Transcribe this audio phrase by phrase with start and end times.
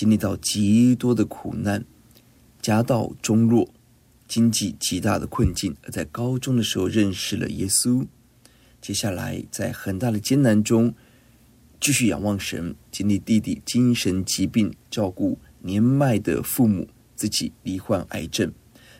[0.00, 1.84] 经历到极多的苦难，
[2.62, 3.68] 家道中落，
[4.26, 8.06] 经济极大的困境，而在高中的时候认识了耶稣。
[8.80, 10.94] 接下来，在很大的艰难中，
[11.78, 16.88] 继续仰望神，经历弟弟精神疾病，照顾年迈的父母。
[17.14, 18.50] 自己罹患癌症，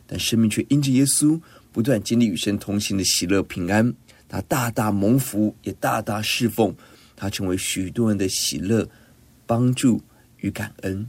[0.06, 1.40] 但生命却因着耶稣
[1.72, 3.94] 不断经历与神同行的喜乐平安。
[4.28, 6.76] 他大大蒙福，也大大侍奉，
[7.16, 8.86] 他成为许多人的喜乐、
[9.46, 10.02] 帮助
[10.40, 11.06] 与感恩。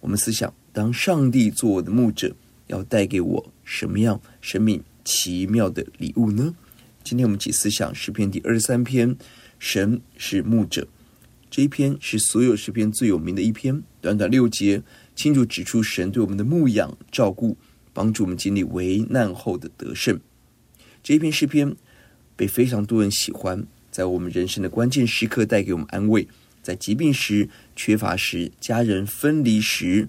[0.00, 2.34] 我们思想：当上帝做我的牧者，
[2.66, 6.54] 要带给我什么样生命奇妙的礼物呢？
[7.02, 9.16] 今天我们一起思想诗篇第二十三篇，
[9.58, 10.88] 神是牧者。
[11.50, 14.82] 这一篇是所有诗篇最有名的一篇，短短六节。
[15.14, 17.56] 清楚指出神对我们的牧养、照顾，
[17.92, 20.18] 帮助我们经历危难后的得胜。
[21.04, 21.76] 这一篇诗篇
[22.34, 26.26] 被非常多人喜欢，在我们人生的关键时刻带给我们安慰，
[26.64, 30.08] 在疾病时、缺乏时、家人分离时，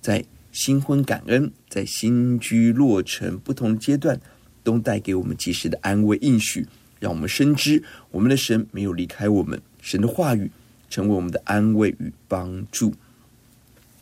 [0.00, 4.20] 在新婚感恩、在新居落成不同阶段，
[4.62, 6.68] 都带给我们及时的安慰应许，
[7.00, 10.52] 让我们深知我们的神没有离开我们，神的话语
[10.88, 12.94] 成为我们的安慰与帮助。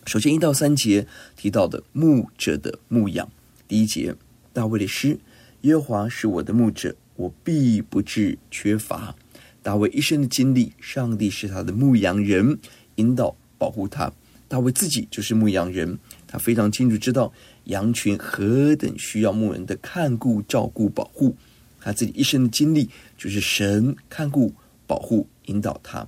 [0.04, 3.32] 首先，一到三节提到的牧者的牧养。
[3.66, 4.14] 第一节，
[4.52, 5.18] 大卫的诗：
[5.62, 9.16] 耶和华是我的牧者，我必不致缺乏。
[9.64, 12.58] 大卫一生的经历，上帝是他的牧羊人，
[12.96, 14.12] 引导保护他。
[14.46, 17.32] 大卫自己就是牧羊人，他非常清楚知道
[17.64, 21.34] 羊群何等需要牧人的看顾、照顾、保护。
[21.80, 24.52] 他自己一生的经历，就是神看顾、
[24.86, 26.06] 保护、引导他。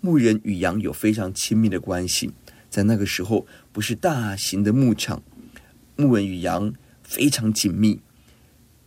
[0.00, 2.32] 牧人与羊有非常亲密的关系。
[2.70, 5.22] 在那个时候，不是大型的牧场，
[5.96, 6.72] 牧人与羊
[7.02, 8.00] 非常紧密。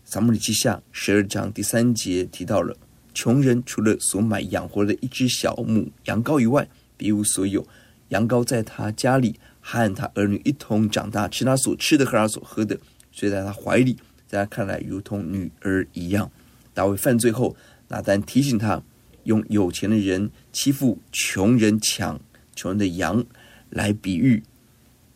[0.04, 2.76] 撒母耳记下十二章第三节提到了，
[3.18, 7.66] 穷人除了所买养活的一只小母羊羔以外，别无所有。
[8.10, 12.80] 羊羔在他家里和他儿女一同长大，吃他所吃的，喝他所喝的，
[13.12, 16.30] 睡在他怀里，在他看来如同女儿一样。
[16.76, 17.58] 大卫犯罪后，
[17.88, 18.84] 拿单提醒他，
[19.24, 22.22] 用有钱的人欺负穷人，抢
[22.56, 23.26] 穷人的羊。
[23.72, 24.44] 来比喻，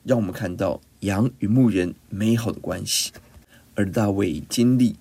[0.03, 3.11] 让我们看到羊与牧人美好的关系。
[3.75, 4.95] 而大卫经历，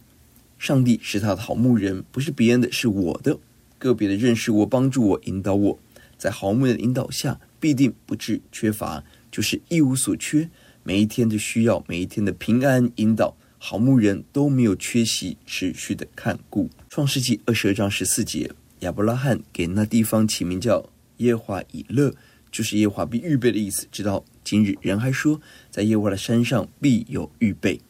[0.60, 3.38] 上帝是他的好牧人，不是别人的，是我的。
[3.78, 5.78] 个别的认识我，帮助我，引导我，
[6.18, 10.50] 在好牧人的引导下，必定不致缺乏，就是一无所缺。
[10.82, 16.68] 每一天的需要，每一天的平安引导，好牧人都没有缺席，持续的看顾。
[16.90, 18.50] 创世纪二十二章十四节，
[18.80, 22.14] 亚伯拉罕给那地方起名叫耶华以勒。
[22.52, 23.86] 就是耶华必预备的意思。
[23.90, 25.40] 直到今日，人还说，
[25.70, 27.80] 在耶和华的山上必有预备。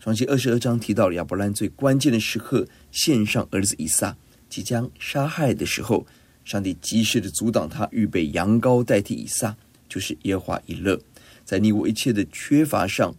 [0.00, 4.16] 创世二十二章提到亚伯兰最关键的时刻，献上儿子以撒，
[4.48, 6.06] 即将杀害的时候，
[6.44, 9.56] 上帝及时的阻挡他，预备羊羔代替以撒，
[9.88, 11.00] 就是耶和华以勒。
[11.44, 13.12] 在你我一切的缺乏上，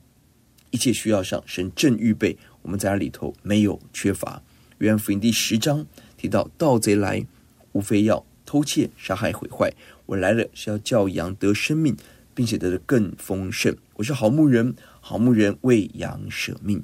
[0.72, 4.42] 一切需要上，神正预备，我们在那里头没有缺乏。
[4.78, 5.86] 约翰福音第十章
[6.16, 7.28] 提到，盗贼来，
[7.74, 9.70] 无非要偷窃、杀害、毁坏。
[10.06, 11.98] 我来了是要叫羊得生命，
[12.34, 13.76] 并且得的更丰盛。
[13.96, 14.74] 我是好牧人，
[15.10, 16.84] 好牧人为羊舍命。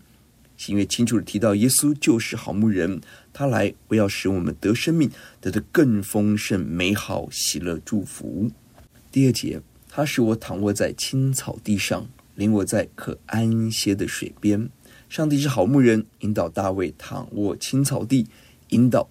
[0.57, 2.99] 新约清楚的提到，耶稣就是好牧人，
[3.31, 8.49] 他来为要使我们得生命，得的更丰盛、美好、喜乐、祝福。
[9.11, 14.71] 第二节，他使我躺卧在青草地上，领我在可安歇的水边。
[15.07, 18.25] 上帝是好牧人，引导大卫躺卧青草地，
[18.69, 19.07] 引导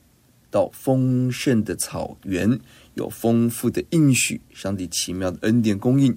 [0.50, 2.58] 到丰盛的草原。
[2.94, 6.17] 有丰富的应许，上帝奇妙的恩典供应，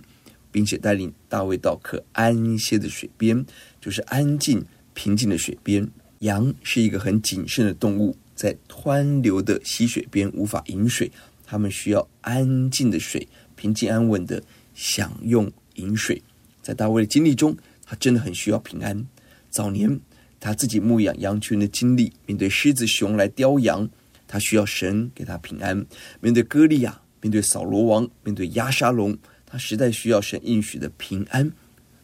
[0.52, 3.46] 并且带领大卫到可安歇的水边，
[3.82, 4.64] 就是安静
[4.94, 5.88] 平静的水边。
[6.20, 11.12] 羊是一个很谨慎的动物，在湍流的溪水边无法饮水，
[11.46, 14.42] 它们需要安静的水，平静安稳的
[14.74, 16.22] 享用饮水。
[16.64, 17.56] 在大卫的经历中，
[17.86, 19.06] 他真的很需要平安。
[19.50, 20.00] 早年
[20.40, 23.88] 他自己牧养羊群的经历，面对狮子熊来叼羊，
[24.28, 25.86] 他需要神给他平安；
[26.20, 29.16] 面对歌利亚，面对扫罗王，面对押沙龙，
[29.48, 31.52] 他实在需要神应许的平安，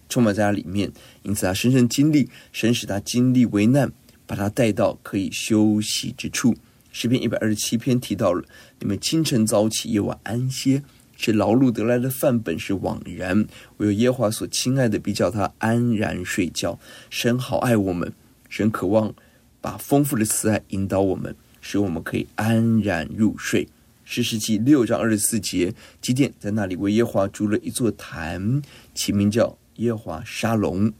[0.09, 0.91] 充满在他里面。
[1.21, 3.91] 因此，他深深经历神使他经历危难，
[4.25, 6.55] 把他带到可以休息之处。
[6.91, 8.43] 诗篇一百二十七篇提到了：
[8.79, 10.81] 你们清晨早起，夜晚安歇。
[11.15, 13.45] 是劳碌得来的饭本是枉然，
[13.77, 16.77] 唯有耶和华所亲爱的，必叫他安然睡觉。
[17.09, 18.11] 神好爱我们，
[18.49, 19.13] 神渴望
[19.61, 23.67] 把丰富的慈爱引导我们，使我们可以安然入睡。
[24.03, 28.61] 士师记六章二十四节，基甸在那里为耶华筑了一座坛，
[28.93, 30.91] 起名叫耶华沙龙。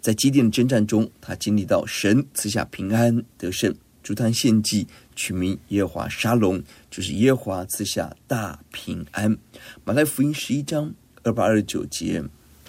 [0.00, 3.74] 在基甸的征战中，他经历到神赐下平安得胜。
[4.02, 9.36] 筑坛献祭，取名耶华沙龙，就是耶华赐下大平安。
[9.84, 10.94] 马太福音十一章
[11.24, 12.24] 二八二十九节，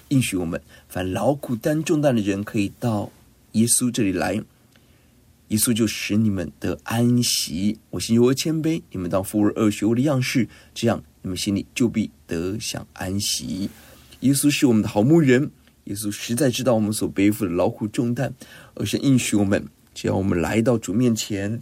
[0.08, 3.10] 应许我们：凡劳苦担重担的人，可以到
[3.52, 4.42] 耶稣这里来，
[5.50, 7.78] 耶稣就使你们得安息。
[7.90, 13.68] 我心柔和谦卑，你们当服我而学我的样式，这样你们心里就必得享安息。
[14.20, 15.50] 耶稣是我们的好牧人，
[15.84, 18.32] 耶稣实在知道我们所背负的劳苦重担，
[18.74, 19.66] 而是应许我们。
[19.92, 21.60] 只要我们来到主面前，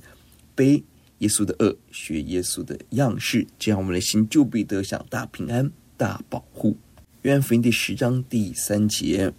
[0.54, 0.84] 背
[1.18, 6.76] 耶稣的轭，学耶稣的样式，这样我们的心就必得享大平安、大保护。
[7.22, 9.32] 约翰福音第十章第三节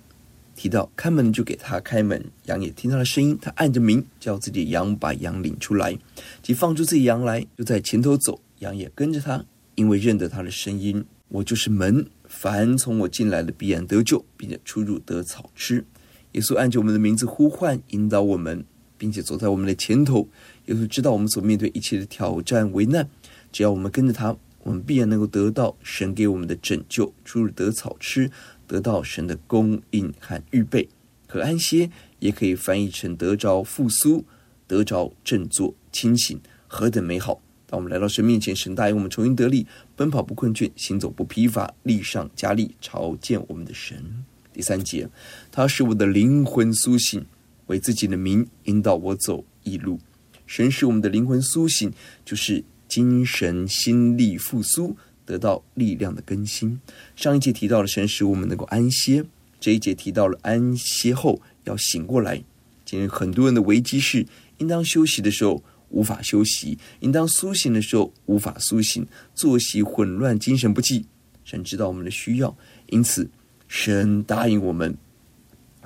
[0.59, 5.97] 提到：开门就给他开门，羊也听他的声音，他按着名叫自己羊，把羊领出来，
[6.41, 9.45] 即放出自己羊来，就在前头走，羊也跟着他，
[9.75, 11.05] 因为认得他的声音。
[11.29, 15.85] 我就是门，凡从我进来的必然得救，并且出入得草吃。
[16.33, 18.65] 耶稣按着我们的名字呼唤，引导我们。
[18.97, 20.27] 并且走在我们的前头，
[20.65, 23.09] 耶稣知道我们所面对一切的挑战、危难。
[23.49, 28.29] 只要我们跟着他，我们必然能够得到神给我们的拯救，出入得草吃，
[28.69, 30.87] 得到神的供应和预备。
[31.27, 31.89] 可安歇
[32.19, 34.23] 也可以翻译成得着复苏、
[34.67, 37.41] 得着振作、清醒，何等美好！
[37.65, 44.23] 当我们来到神面前，神答应我们重新得力，奔跑不困倦，行走不疲乏，力上加力，朝见我们的神。
[44.53, 45.09] 第三节，
[45.51, 47.25] 他使我的灵魂苏醒。
[47.67, 49.99] 为自己的名引导我走义路，
[50.47, 51.93] 神使我们的灵魂苏醒，
[52.25, 54.97] 就是精神心力复苏，
[55.29, 56.81] 得到力量的更新。
[57.15, 59.23] 上一节提到了神使我们能够安歇，
[59.59, 62.41] 这一节提到了安歇后要醒过来。
[62.83, 64.25] 今天很多人的危机是，
[64.57, 69.05] 应当休息的时候无法休息，应当苏醒的时候无法苏醒，
[69.35, 71.05] 作息混乱，精神不济。
[71.43, 73.29] 神知道我们的需要，因此
[73.67, 74.97] 神答应我们，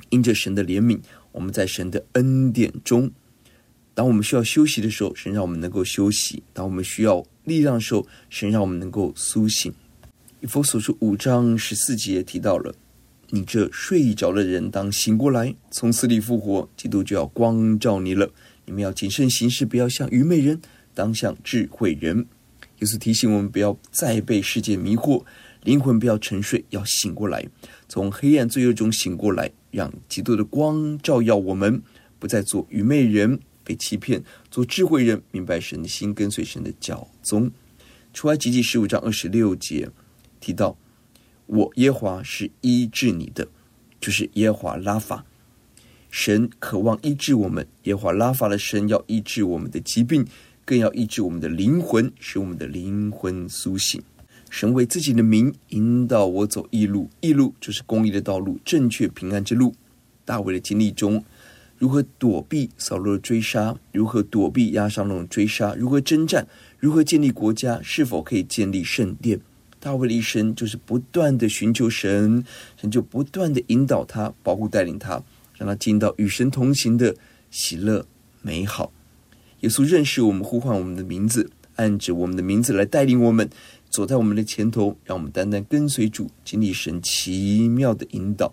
[0.09, 0.97] 因着神的怜悯。
[1.33, 3.11] 我们在神的恩典中，
[3.95, 9.71] 当我们需要休息的时候，神让我们能够休息；当我们需要力量的时候，神让我们能够苏醒。
[10.41, 12.75] 以弗所书五章十四节提到了
[13.29, 18.31] ：“你这睡着的人，当醒过来，从死里复活，基督就要光照你了。
[18.65, 20.59] 你们要谨慎行事，不要像愚昧人，
[20.93, 22.25] 当像智慧人。”
[22.79, 25.23] 耶稣提醒我们，不要再被世界迷惑，
[25.63, 27.47] 灵魂不要沉睡，要醒过来，
[27.87, 29.51] 从黑暗罪恶中醒过来。
[29.71, 31.81] 让基督的光照耀我们，
[32.19, 34.21] 不再做愚昧人，被欺骗；
[34.51, 37.51] 做智慧人，明白神的心，跟随神的教宗。
[38.13, 39.89] 出埃及记十五章二十六节
[40.39, 40.77] 提到
[41.47, 43.47] ：“我耶华是医治你的，
[43.99, 45.25] 就是耶华拉法。
[46.09, 50.25] 神渴望医治我们，耶华拉法的神要医治我们的疾病，
[50.63, 54.01] 更要医治我们的灵魂，使我们的灵魂苏醒。”
[54.51, 59.73] 神为自己的名引导我走义路，义路就是公义的道路，正确平安之路。
[60.25, 61.25] 大卫的经历中，
[61.77, 66.47] 如何躲避扫罗的追杀，如何躲避押沙龙的追杀，如何征战，
[66.79, 69.39] 如何建立国家，是否可以建立圣殿？
[69.79, 72.45] 大卫的一生就是不断的寻求神，
[72.79, 75.21] 神就不断的引导他，保护带领他，
[75.57, 77.13] 让他进到与神同行的
[77.51, 78.05] 喜乐
[78.41, 78.93] 美好。
[79.59, 83.49] 耶稣认识我们，呼唤我们的名字，按着我们的名字来带领我们。
[83.89, 88.51] 走在我们的前头，让我们单单跟随主，经历神奇妙的引导。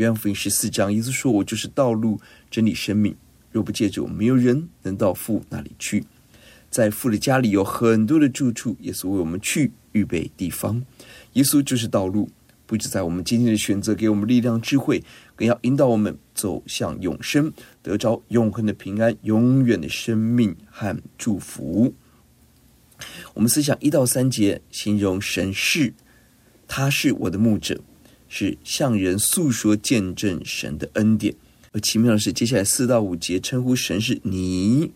[0.00, 2.18] 约翰福音十四章，耶稣说：“我就是道路、
[2.50, 3.14] 真理、生命。
[3.52, 6.02] 若不借着我，没有人能到父那里去。
[6.70, 10.82] 在父的家里有很多的住处，耶稣为我们去预备地方。
[11.34, 12.30] 耶稣就是道路，
[12.64, 15.04] 不止在我们今天的选择给我们力量、智慧，
[15.36, 17.52] 更要引导我们走向永生，
[17.82, 21.92] 得着永恒的平安、永远的生命和祝福。”
[23.34, 25.92] 我们思想一到三节，形容神是，
[26.66, 27.82] 他是我的牧者，
[28.30, 31.34] 是向人诉说见证神的恩典。
[31.72, 34.92] 而奇妙的是，接下来四到五节称呼神是你，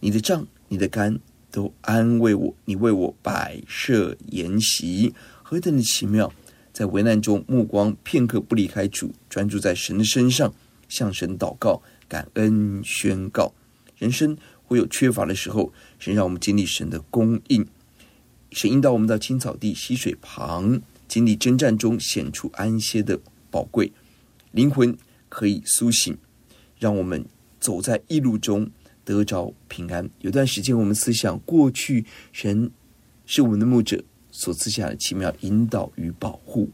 [0.00, 2.54] 你的杖、你的竿都安慰我。
[2.64, 5.12] 你为我摆设筵席，
[5.42, 6.32] 何等的奇妙！
[6.72, 10.54] 在危难中，目光片刻不离开主，专注在神的身上，
[10.88, 13.52] 向神祷告、感恩、宣告。
[13.98, 17.66] 人生会有缺乏的时候，神让我们经历神的供应。
[18.52, 23.18] 神引导我们到青草地、溪水旁，经历征战中显出安歇的
[23.50, 23.92] 宝贵。
[24.52, 24.96] 灵魂
[25.28, 26.16] 可以苏醒，
[26.78, 27.26] 让我们
[27.58, 28.70] 走在一路中
[29.04, 30.08] 得着平安。
[30.20, 32.70] 有段时间，我们思想过去，神
[33.26, 34.04] 是我们的牧者。
[34.32, 36.70] 所赐下的奇妙引导与保护。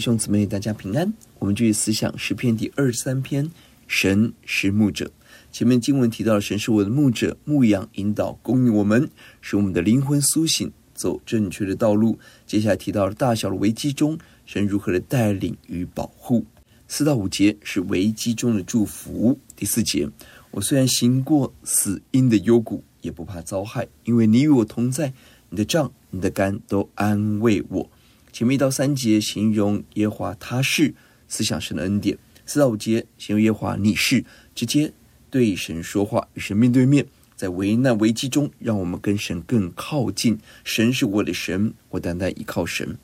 [0.00, 1.12] 兄姊妹，大家平安。
[1.38, 3.50] 我们继续思想诗篇第二十三篇，
[3.86, 5.12] 神是牧者。
[5.52, 9.08] 前面经文提到了，神是我的牧者，牧养、引导、供应我们，
[9.40, 12.18] 使我们的灵魂苏醒，走正确的道路。
[12.46, 16.46] 接下来提到了大小的危机中，神如何的带领与保护。
[16.88, 19.38] 四到五节是危机中的祝福。
[19.54, 20.08] 第四节，
[20.50, 25.12] 我虽然行过死荫的幽谷，也不怕遭害，因为你与我同在，
[25.50, 27.90] 你的杖、你的竿都安慰我。
[28.32, 30.94] 前面一到三节形容耶和华他是
[31.28, 34.92] 思想神的恩典，四到五节形容耶和华你是直接
[35.30, 37.06] 对神说话，与神面对面，
[37.36, 40.38] 在危难危机中，让我们跟神更靠近。
[40.64, 42.96] 神是我的神，我单单依靠神。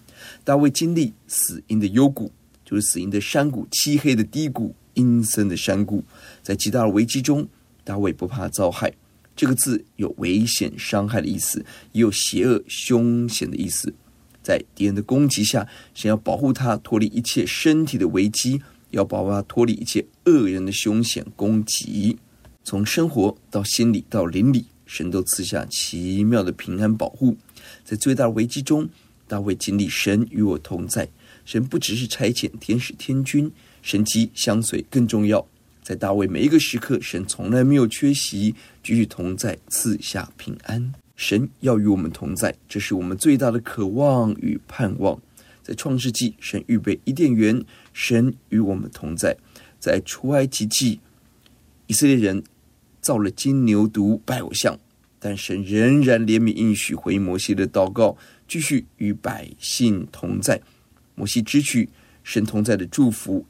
[0.45, 2.33] 大卫经历死荫的幽谷，
[2.64, 6.02] 就是死荫的山谷，漆黑的低谷，阴森的山谷，
[6.42, 7.47] 在极大的危机中，
[7.85, 8.92] 大卫不怕遭害。
[9.37, 13.92] 这个字有危险、伤害的意思，也有邪恶、凶险的意思。
[14.47, 22.17] 在敌人的攻击下，神要保护他脱离一切身体的危机，要保护他脱离一切恶人的凶险攻击。
[22.62, 27.37] 从生活到心理到灵里，神都赐下奇妙的平安保护。
[27.85, 28.88] 在最大危机中，
[29.26, 31.09] 大卫经历神与我同在。
[31.45, 33.50] 神不只是差遣天使天军，
[33.83, 35.45] 神迹相随更重要。
[35.83, 40.93] 在大卫每一个时刻，神从来没有缺席，继续同在，赐下平安。
[41.16, 45.20] 神要与我们同在，这是我们最大的渴望与盼望。
[45.62, 49.35] 在创世纪，神预备伊甸园，神与我们同在；
[49.80, 51.00] 在出埃及记，
[51.87, 52.44] 以色列人
[53.00, 54.78] 造了金牛犊拜偶像，
[55.18, 60.62] 但神仍然怜悯应许回应摩西的祷告，继续与百姓同在。
[61.14, 61.88] 摩西支取
[62.23, 63.44] 神同在的祝福，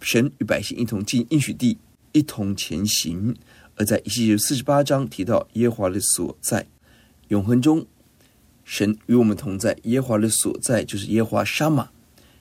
[0.00, 1.78] 神与百姓一同进应许地，
[2.12, 3.34] 一同前行。
[3.76, 6.66] 而在以西结四十八章提到耶和华的所在。
[7.30, 7.86] 永恒中，
[8.64, 9.76] 神与我们同在。
[9.84, 11.88] 耶华的所在就是耶华沙玛。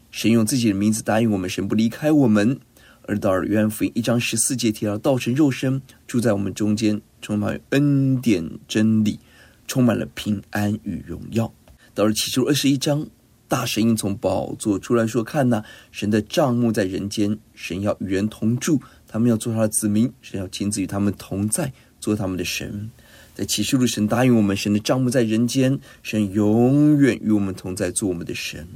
[0.09, 2.59] 神用自己的名字答应我们，神不离开我们。
[3.03, 9.19] 而到了约翰福音一章十四节提到，道成肉身住在我们中间，充满恩典真理，
[9.67, 11.53] 充满了平安与荣耀。
[11.93, 13.05] 到了启示录二十一章，
[13.47, 22.89] 大神鹰从宝座出来说：“看呐，神的帐幕在人间，神要与人同住，他们要做他的子民，神要亲自与他们同在，做他们的神。”
[23.39, 28.67] 在启示录，神答应我们，神的帐幕在人间，神永远与我们同在，做我们的神。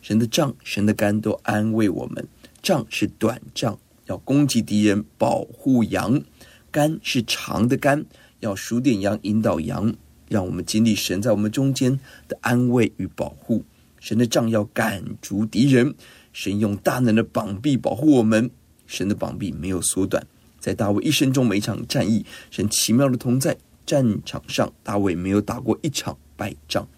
[0.00, 2.26] 神的杖、神的竿都安慰我们。
[2.62, 6.22] 杖是短杖，要攻击敌人，保护羊；
[6.70, 8.06] 竿是长的竿，
[8.40, 9.94] 要数点羊，引导羊，
[10.30, 13.62] 让我们经历神在我们中间的安慰与保护。
[14.00, 15.94] 神的杖要赶逐敌人，
[16.32, 18.50] 神用大能的膀臂保护我们。
[18.86, 20.26] 神的膀臂没有缩短，
[20.58, 23.54] 在大卫一生中每一场战役，神奇妙的同在。
[23.84, 26.88] 战场上，大卫没有打过一场败仗。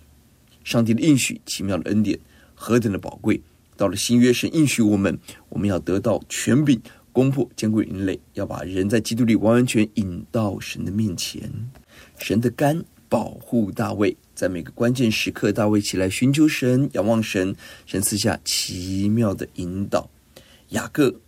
[0.63, 2.19] 上帝的应许，奇妙的恩典，
[2.55, 3.41] 何等的宝贵！
[3.77, 6.81] 到了新约，神应许我们，我们要得到权柄，
[7.13, 11.43] 攻破坚固营垒，要把人在基督里完完全引到神的面前。
[12.19, 17.55] 神的竿保护大卫，在每个关键时刻，大卫起来寻求神，仰望神，
[17.85, 20.09] 神赐下奇妙的引导。
[20.71, 21.21] 雅各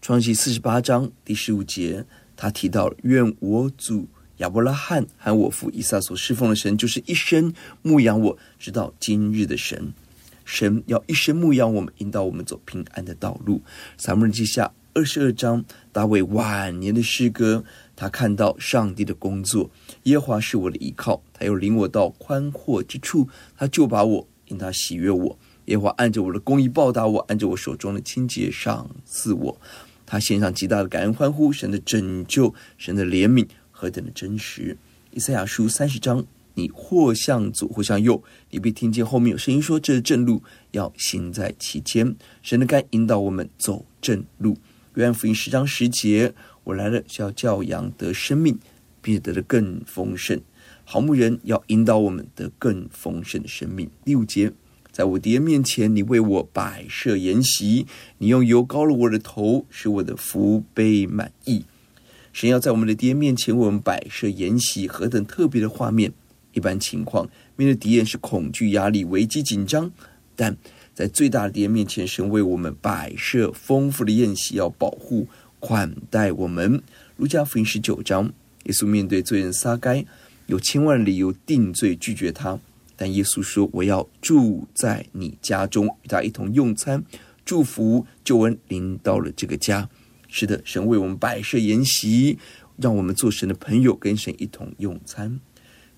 [0.00, 4.08] 创世记四十八章第十五节，他提到：愿我主。
[4.42, 9.94] 亚伯拉罕和我父以撒所侍奉的神，就是一生牧养我直到今日的神。
[10.44, 13.62] 神要一生牧养我们，引导我们走平安的道路。
[13.96, 17.62] 撒母耳记下二十二章，大卫晚年的诗歌，
[17.94, 19.70] 他看到上帝的工作，
[20.02, 25.38] 耶华是我的依靠，他又领我到宽阔之处，他就把我因他喜悦我。
[25.66, 29.56] 耶华按着我的公义报答我，按着我手中的清洁赏赐我。
[30.04, 33.46] 他献上极大的感恩欢呼，神的拯救，神的怜悯。
[33.82, 34.76] 何等的真实！
[35.10, 40.40] 以赛亚书三十章，你或向左，或向右，你必听见后面有声音说：“这是正路，
[40.70, 42.14] 要行在其间。”
[42.44, 44.56] 神的竿引导我们走正路。
[44.94, 48.56] 约翰福音十章十节：“我来了，是要叫羊得生命，
[49.00, 50.40] 并且得的更丰盛。”
[50.86, 53.90] 好牧人要引导我们得更丰盛的生命。
[54.04, 54.52] 第五节
[54.92, 61.64] ：“在我敌人面前，你为我摆设筵席，你用油膏了我的头，使我的福杯满溢。”
[62.32, 66.12] 神要在我们的敌人面前为我们摆设筵席，何等特别的画面！
[66.54, 69.90] 一般情况，面对敌人是恐惧、压力、危机、紧张，
[70.34, 70.56] 但
[70.94, 75.26] 在最大的敌人面前，神为我们摆设丰富的宴席，要保护、
[75.60, 76.82] 款待我们。
[77.16, 78.32] 路加福音十九章，
[78.64, 80.04] 耶稣面对罪人撒该，
[80.46, 82.58] 有千万理由定罪拒绝他，
[82.96, 87.02] 但耶稣说：“我要住在你家中，与他一同用餐，
[87.44, 89.88] 祝福救恩临到了这个家。”
[90.34, 92.38] 是的，神为我们摆设筵席，
[92.78, 95.38] 让我们做神的朋友，跟神一同用餐。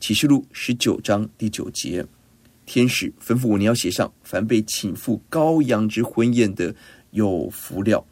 [0.01, 2.05] 启示录十九章第九节，
[2.67, 6.75] 天使吩咐我，你要写上：凡被请赴羔羊之婚宴的，
[7.13, 8.05] 有福了。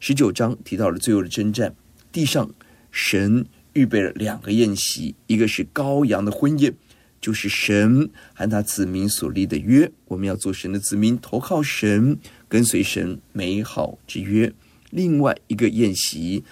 [0.00, 1.72] 十九章提到了最后的征战，
[2.10, 2.52] 地上
[2.90, 6.74] 神预备了两个宴席，一个是羔羊的婚宴，
[7.20, 14.52] 就是神和他子民所立的约，我们要做神的子民，投靠神，跟随神美好之约。
[14.90, 16.44] 另外一个宴席，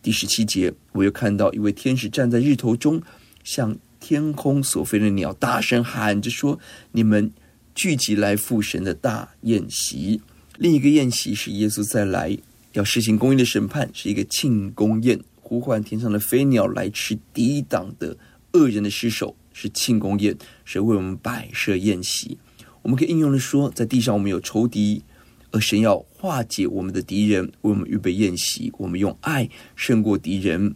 [0.00, 3.02] 第十七节，我又看到一位天使站在日头中，
[3.42, 6.60] 向天空所飞的鸟大声喊着说
[6.92, 7.32] ：“你们
[7.74, 10.20] 聚集来赴神的大宴席。”
[10.56, 12.36] 另一个宴席是耶稣再来
[12.74, 18.16] 要施行公义的审判，是一个庆功宴，呼唤天上的飞鸟来吃抵挡的
[18.52, 22.38] 恶人的尸首，是庆功宴，是为我们摆设宴席。
[22.82, 25.02] 我们可以应用的说，在地上我们有仇敌。
[25.50, 28.72] 而神要化解我们的敌人，为我们预备宴席。
[28.78, 30.74] 我们用爱胜过敌人。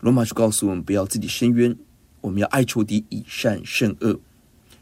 [0.00, 1.76] 罗马书告诉我们，不要自己伸冤，
[2.20, 4.20] 我们要爱仇敌，以善胜恶。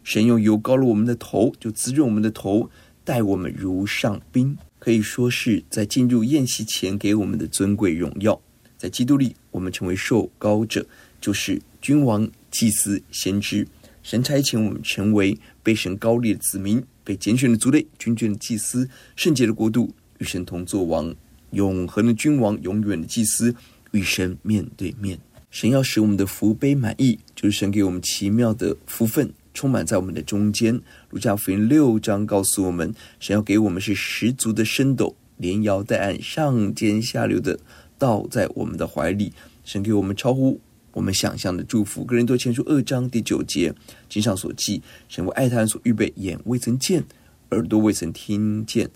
[0.03, 2.71] 神用油膏了我们的头，就滋润我们的头，
[3.05, 8.40] 待我们如上宾，可以说是在进入宴席前给我们的尊贵荣耀。
[8.77, 10.87] 在基督里，我们成为受膏者，
[11.21, 13.67] 就是君王、祭司、先知。
[14.03, 21.14] 神差遣我们成为被神膏立的子民，被拣选的族类，君君的祭司，圣洁的国度，与神同作王，
[21.51, 23.55] 永恒的君王，永远的祭司，
[23.93, 25.19] 与神面对面。
[25.51, 30.81] 神要使我们的福杯满溢，就是神给我们奇妙的福分，充满在我们的中间。
[31.11, 37.61] 路加福音六章告诉我们，神要给我们是十足的升斗，连摇带按，上尖下流的
[37.99, 39.33] 倒在我们的怀里。
[39.62, 40.61] 神给我们超乎
[40.94, 43.74] 我们想象的祝福，哥林多前书二章第九节
[44.09, 47.04] 经上所记，神为爱他人所预备，眼未曾见，
[47.50, 48.88] 耳朵未曾听见，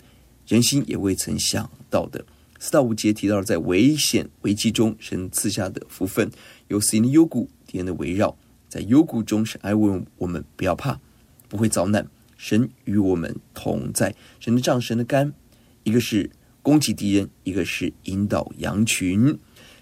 [0.47, 2.25] 人心也未曾想到的。
[2.57, 6.31] 四到五节提到了在危险危机中，神赐下的福分，
[6.69, 8.37] 有死荫的幽谷，敌人的围绕，
[8.69, 10.99] 在幽谷中，神安慰我们不要怕，
[11.49, 12.07] 不会遭难，
[12.37, 15.33] 神与我们同在，神的杖，神的竿，
[15.83, 16.29] 一个是
[16.61, 19.37] 攻击敌人，一个是引导羊群。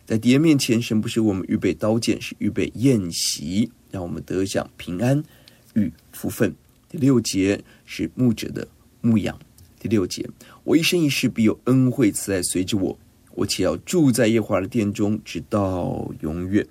[0.08, 5.22] 在敌人面前，神不是我们预备刀剑，是预备宴席，让我们得享平安
[5.74, 6.56] 与福分。
[6.88, 8.65] 第六节是牧者的
[9.02, 9.38] 牧养。
[9.78, 10.26] 第六节，
[10.63, 12.98] 我一生一世必有恩惠慈爱随着我，
[13.36, 16.65] 我且要住在耶和华的殿中，直到永远。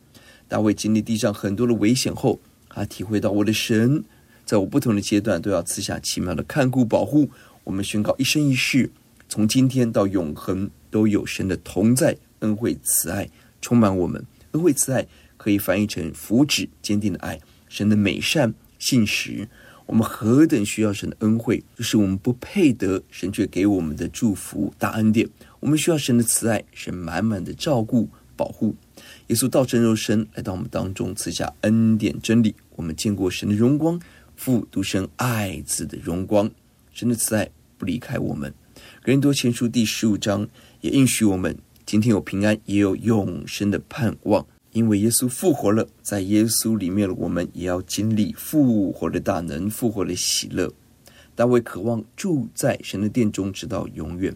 [0.49, 4.03] 大卫经历地上很多的危险后，他体会到我的神
[4.47, 7.29] 在我不同的阶段都要赐下奇妙的看顾保护。
[7.65, 8.89] 我们宣告一生一世，
[9.29, 12.17] 从今天到永恒都有神的同在。
[12.41, 13.29] 恩惠慈爱
[13.61, 19.49] 充满我们，恩惠慈爱可以翻译成福祉、坚定的爱，神的美善、信实。
[19.87, 25.29] 我们何等需要神的恩惠，就是我们不配得神却给我们的祝福大恩典。
[25.61, 28.75] 我们需要神的慈爱，神满满的照顾、保护。
[29.29, 32.55] 耶稣道成肉身来到我们当中，赐下恩典真理。
[32.75, 34.01] 我们见过神的荣光，
[34.35, 36.51] 父独生爱子的荣光。
[36.93, 38.53] 神的慈爱不离开我们。
[39.03, 40.49] 哥林多前书第十五章
[40.81, 41.57] 也应许我们。
[41.87, 50.73] 今天有平安，也有永生的盼望，因为耶稣复活了，在耶稣里面，我们也要经历复活的大能、复活的喜乐。
[51.37, 54.35] 大卫渴望住在神的殿中，直到永远。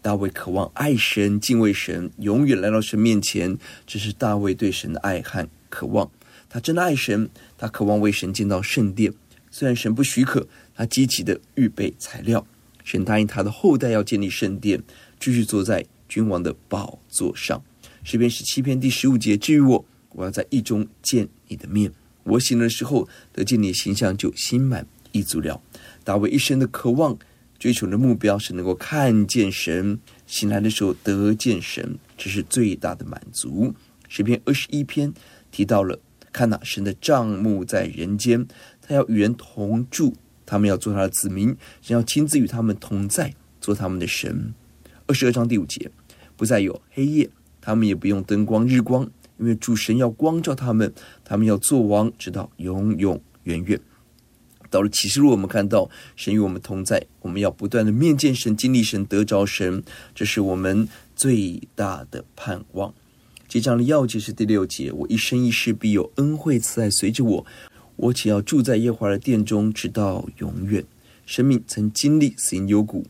[0.00, 3.58] 大卫渴望爱神、敬畏神，永远来到神面前。
[3.84, 6.08] 这是大卫对神的爱和渴望。
[6.48, 9.12] 他真的爱神，他渴望为神建造圣殿。
[9.50, 10.46] 虽然神不许可，
[10.76, 12.46] 他积极的预备材料。
[12.84, 14.80] 神答应他的后代要建立圣殿，
[15.18, 15.84] 继续坐在。
[16.08, 17.62] 君王的宝座上，
[18.04, 21.92] 诗篇十七篇第十五节，至于我，我要在意中见你的面。
[22.24, 25.60] 我醒的时候得见你形象，就心满意足了。
[26.02, 27.16] 大卫一生的渴望、
[27.58, 33.74] 追求的目标是能够看见神，醒来的时候得见神，这是最大的满足。
[34.08, 35.12] 诗篇二十一篇
[35.50, 35.98] 提到了，
[36.32, 38.46] 看哪，神的帐幕在人间，
[38.82, 40.14] 他要与人同住，
[40.44, 44.52] 他们要做他的子民，神要亲自与他们同在，做他们的神。
[45.08, 45.88] 二十二章第五节，
[46.36, 50.92] 不再有黑夜，他们也不用灯光、日光，因为主神要光照他们，
[51.24, 53.80] 他们要做王，直到永永远远。
[54.68, 62.92] 到了启示录，我们看到神与我们同在，我们要不断的面见神、经历神、得着神，这是我们最大的盼望。
[63.46, 67.46] 这章的要节是第六节：我一生一世必有恩惠慈爱随着我，
[67.94, 70.84] 我且要住在耶和华的殿中，直到永远。
[71.24, 73.06] 生命曾经历死荫幽谷。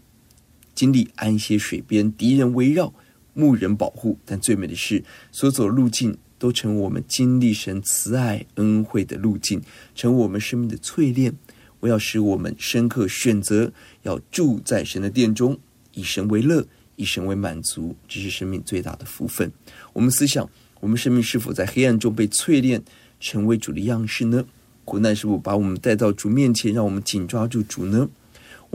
[0.77, 2.95] 经历安歇水边，敌人围绕，
[3.35, 4.17] 牧人保护。
[4.25, 9.61] 但最美的是，所走路径都成为我们经历神慈爱恩惠的路径，
[9.95, 11.35] 成为我们生命的淬炼。
[11.81, 15.59] 我要使我们深刻选择要住在神的殿中，
[15.95, 19.51] 以神为乐，以神为满足，这是生命最大的福分。
[19.93, 20.49] 我们思想，
[20.81, 22.83] 我们生命是否在黑暗中被淬炼，
[23.19, 24.45] 成为主的样式呢？
[24.85, 28.09] 苦难是否把我们带到主面前，让我们紧抓住主呢？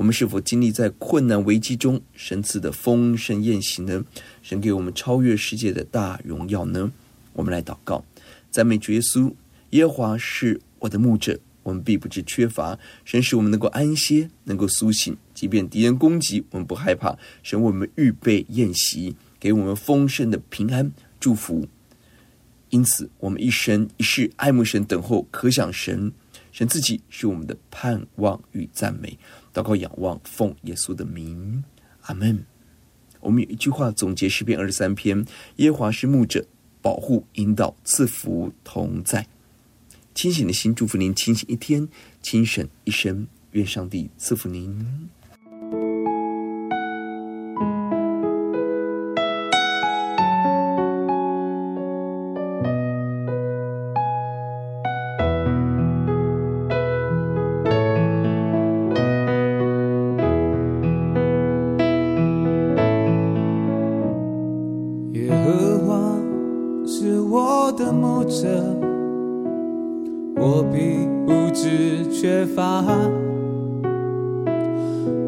[0.02, 4.04] 我们是否经历在困难危机中神赐的丰盛宴席呢？
[4.42, 6.92] 神给我们超越世界的大荣耀呢？
[7.34, 8.04] 我们来祷告，
[8.50, 9.32] 赞美主耶稣，
[9.70, 12.80] 耶和华是我的牧者，我们必不知缺乏。
[13.06, 17.16] 神使我们能够安歇，能够苏醒，即便敌人攻击，我们不害怕。
[17.44, 21.68] 神为我们预备宴席，给我们丰盛的平安祝福。
[22.72, 26.12] 因此，我们一生一世爱慕神，等候可想神。
[26.52, 29.18] 神自己是我们的盼望与赞美。
[29.54, 31.64] 祷告、仰望，奉耶稣的名，
[32.04, 32.46] 阿门。
[33.20, 35.26] 我们有一句话总结诗篇二十三篇：
[35.58, 36.46] 耶华是牧者，
[36.82, 39.28] 保护、引导、赐福同在。
[40.16, 41.88] 清醒的心，祝福您清醒一天，
[42.22, 43.28] 清醒一生。
[43.52, 45.10] 愿上帝赐福您。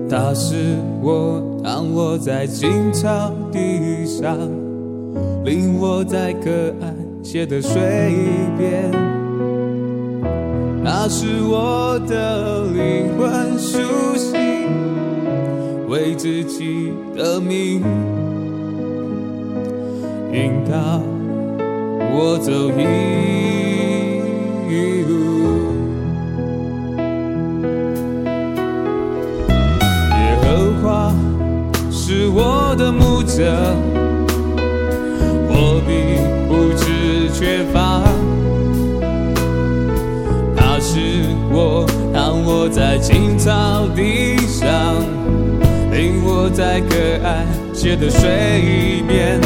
[0.10, 4.38] 他是我当我在青草地上，
[5.44, 7.72] 领我在可安歇的水
[8.58, 8.92] 边。
[10.86, 13.80] 他是我的灵魂苏
[14.16, 14.70] 醒，
[15.90, 17.82] 为自己的命
[20.32, 21.02] 引导
[22.12, 22.84] 我走一
[32.34, 33.44] 我的牧者，
[35.48, 38.02] 我并不知缺乏。
[40.86, 41.00] 是
[41.50, 44.68] 我，当我在青草地上，
[45.92, 49.40] 领我在可安歇的水边。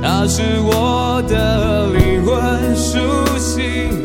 [0.00, 2.98] 他是我的灵魂苏
[3.36, 3.97] 醒，